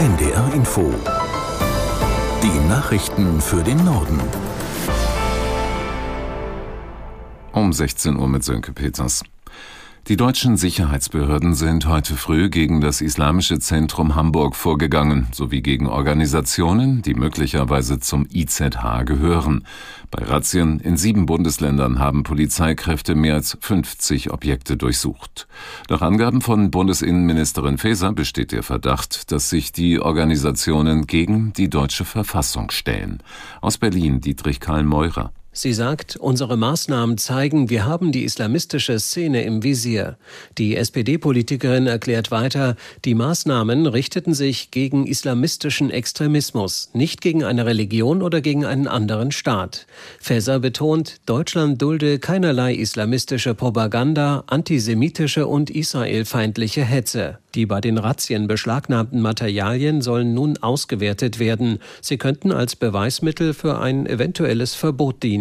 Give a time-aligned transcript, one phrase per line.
[0.00, 0.94] NDR Info.
[2.42, 4.18] Die Nachrichten für den Norden.
[7.52, 9.22] Um 16 Uhr mit Sönke Peters.
[10.08, 17.02] Die deutschen Sicherheitsbehörden sind heute früh gegen das Islamische Zentrum Hamburg vorgegangen, sowie gegen Organisationen,
[17.02, 19.64] die möglicherweise zum IZH gehören.
[20.10, 25.46] Bei Razzien in sieben Bundesländern haben Polizeikräfte mehr als 50 Objekte durchsucht.
[25.88, 32.04] Nach Angaben von Bundesinnenministerin Faeser besteht der Verdacht, dass sich die Organisationen gegen die deutsche
[32.04, 33.22] Verfassung stellen.
[33.60, 35.32] Aus Berlin Dietrich Karl Meurer.
[35.52, 40.16] Sie sagt, unsere Maßnahmen zeigen, wir haben die islamistische Szene im Visier.
[40.58, 48.22] Die SPD-Politikerin erklärt weiter, die Maßnahmen richteten sich gegen islamistischen Extremismus, nicht gegen eine Religion
[48.22, 49.88] oder gegen einen anderen Staat.
[50.20, 57.38] Faeser betont, Deutschland dulde keinerlei islamistische Propaganda, antisemitische und israelfeindliche Hetze.
[57.56, 61.80] Die bei den Razzien beschlagnahmten Materialien sollen nun ausgewertet werden.
[62.00, 65.39] Sie könnten als Beweismittel für ein eventuelles Verbot dienen.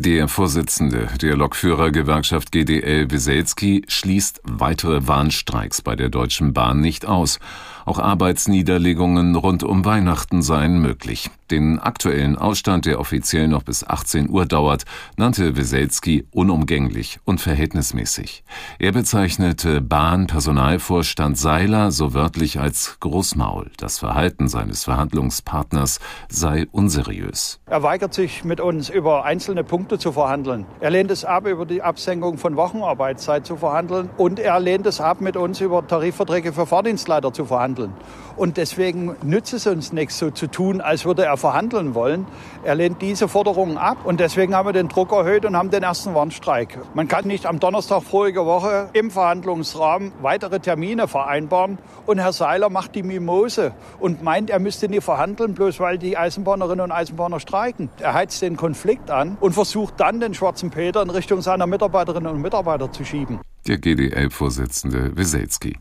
[0.00, 7.40] Der Vorsitzende der Lokführergewerkschaft GDL Wieselski schließt weitere Warnstreiks bei der Deutschen Bahn nicht aus.
[7.84, 11.30] Auch Arbeitsniederlegungen rund um Weihnachten seien möglich.
[11.50, 14.84] Den aktuellen Ausstand, der offiziell noch bis 18 Uhr dauert,
[15.16, 18.44] nannte Weselski unumgänglich und verhältnismäßig.
[18.78, 23.70] Er bezeichnete Bahnpersonalvorstand Seiler so wörtlich als Großmaul.
[23.78, 27.60] Das Verhalten seines Verhandlungspartners sei unseriös.
[27.64, 30.66] Er weigert sich, mit uns über einzelne Punkte zu verhandeln.
[30.80, 34.10] Er lehnt es ab, über die Absenkung von Wochenarbeitszeit zu verhandeln.
[34.18, 37.94] Und er lehnt es ab, mit uns über Tarifverträge für Fahrdienstleiter zu verhandeln.
[38.36, 42.26] Und deswegen nützt es uns nichts, so zu tun, als würde er verhandeln wollen.
[42.64, 45.82] Er lehnt diese Forderungen ab und deswegen haben wir den Druck erhöht und haben den
[45.82, 46.78] ersten Warnstreik.
[46.94, 52.70] Man kann nicht am Donnerstag vorige Woche im Verhandlungsrahmen weitere Termine vereinbaren und Herr Seiler
[52.70, 57.40] macht die Mimose und meint, er müsste nie verhandeln, bloß weil die Eisenbahnerinnen und Eisenbahner
[57.40, 57.90] streiken.
[58.00, 62.32] Er heizt den Konflikt an und versucht dann den schwarzen Peter in Richtung seiner Mitarbeiterinnen
[62.32, 63.40] und Mitarbeiter zu schieben.
[63.66, 65.78] Der GDL-Vorsitzende Weselski.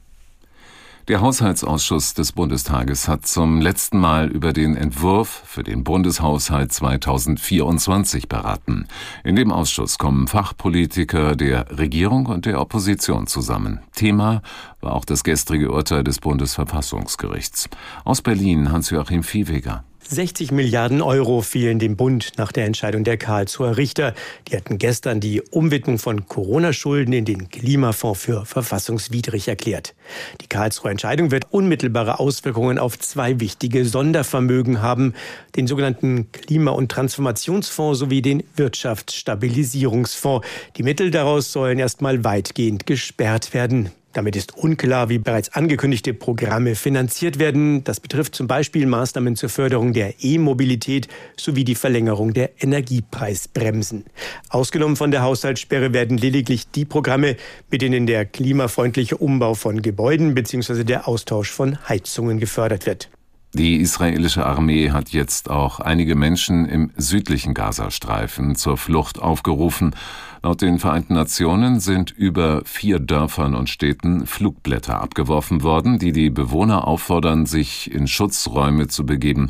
[1.08, 8.28] Der Haushaltsausschuss des Bundestages hat zum letzten Mal über den Entwurf für den Bundeshaushalt 2024
[8.28, 8.90] beraten.
[9.24, 13.80] In dem Ausschuss kommen Fachpolitiker der Regierung und der Opposition zusammen.
[13.96, 14.42] Thema
[14.82, 17.70] war auch das gestrige Urteil des Bundesverfassungsgerichts.
[18.04, 19.86] Aus Berlin Hans-Joachim Viehweger.
[20.10, 24.14] 60 Milliarden Euro fehlen dem Bund nach der Entscheidung der Karlsruher Richter.
[24.48, 29.96] Die hatten gestern die Umwidmung von Corona-Schulden in den Klimafonds für verfassungswidrig erklärt.
[30.42, 35.14] Die Karlsruher Entscheidung wird unmittelbare Auswirkungen auf zwei wichtige Sondervermögen haben,
[35.56, 40.48] den sogenannten Klima- und Transformationsfonds sowie den Wirtschaftsstabilisierungsfonds.
[40.78, 43.92] Die Mittel daraus sollen erstmal weitgehend gesperrt werden.
[44.18, 47.84] Damit ist unklar, wie bereits angekündigte Programme finanziert werden.
[47.84, 54.06] Das betrifft zum Beispiel Maßnahmen zur Förderung der E-Mobilität sowie die Verlängerung der Energiepreisbremsen.
[54.50, 57.36] Ausgenommen von der Haushaltssperre werden lediglich die Programme,
[57.70, 60.84] mit denen der klimafreundliche Umbau von Gebäuden bzw.
[60.84, 63.10] der Austausch von Heizungen gefördert wird.
[63.58, 69.96] Die israelische Armee hat jetzt auch einige Menschen im südlichen Gazastreifen zur Flucht aufgerufen.
[70.44, 76.30] Laut den Vereinten Nationen sind über vier Dörfern und Städten Flugblätter abgeworfen worden, die die
[76.30, 79.50] Bewohner auffordern, sich in Schutzräume zu begeben.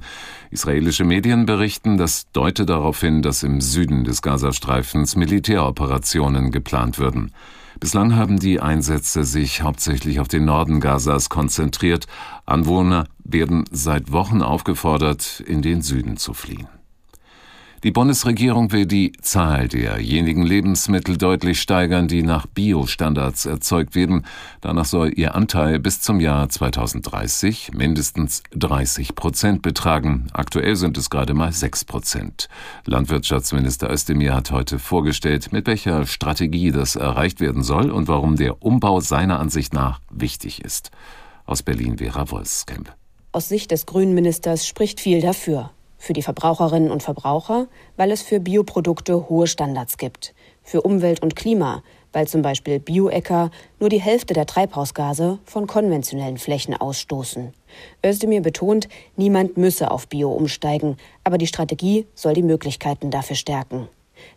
[0.51, 7.33] Israelische Medien berichten, das deute darauf hin, dass im Süden des Gazastreifens Militäroperationen geplant würden.
[7.79, 12.07] Bislang haben die Einsätze sich hauptsächlich auf den Norden Gazas konzentriert.
[12.45, 16.67] Anwohner werden seit Wochen aufgefordert, in den Süden zu fliehen.
[17.83, 24.25] Die Bundesregierung will die Zahl derjenigen Lebensmittel deutlich steigern, die nach Biostandards erzeugt werden.
[24.61, 30.25] Danach soll ihr Anteil bis zum Jahr 2030 mindestens 30 Prozent betragen.
[30.33, 32.49] Aktuell sind es gerade mal 6 Prozent.
[32.85, 38.63] Landwirtschaftsminister Özdemir hat heute vorgestellt, mit welcher Strategie das erreicht werden soll und warum der
[38.63, 40.89] Umbau seiner Ansicht nach wichtig ist.
[41.45, 42.91] Aus Berlin Vera Wolfskamp.
[43.33, 45.69] Aus Sicht des Grünen Ministers spricht viel dafür.
[45.97, 50.33] Für die Verbraucherinnen und Verbraucher, weil es für Bioprodukte hohe Standards gibt.
[50.63, 51.81] Für Umwelt und Klima,
[52.13, 57.53] weil zum Beispiel Bioäcker nur die Hälfte der Treibhausgase von konventionellen Flächen ausstoßen.
[58.05, 63.87] Özdemir betont, niemand müsse auf Bio umsteigen, aber die Strategie soll die Möglichkeiten dafür stärken.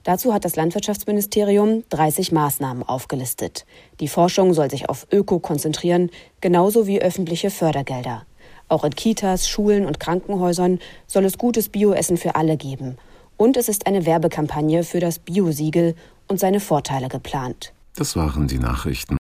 [0.03, 3.65] Dazu hat das Landwirtschaftsministerium 30 Maßnahmen aufgelistet.
[4.01, 6.11] Die Forschung soll sich auf Öko konzentrieren,
[6.41, 8.27] genauso wie öffentliche Fördergelder.
[8.71, 10.79] Auch in Kitas, Schulen und Krankenhäusern
[11.09, 12.97] soll es gutes Bioessen für alle geben.
[13.37, 15.97] Und es ist eine Werbekampagne für das Biosiegel
[16.29, 17.73] und seine Vorteile geplant.
[17.97, 19.20] Das waren die Nachrichten.